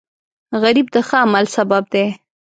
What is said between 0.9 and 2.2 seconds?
د ښه عمل سبب دی